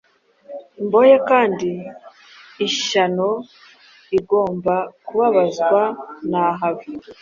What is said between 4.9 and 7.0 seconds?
kubabazwa-nahava